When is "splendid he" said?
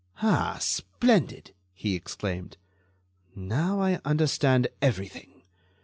0.59-1.93